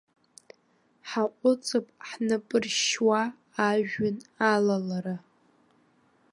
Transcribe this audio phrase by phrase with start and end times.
[1.09, 3.21] Ҳаҟәыҵып ҳнапыршьшьуа
[3.67, 4.17] ажәҩан
[4.51, 5.15] алалара.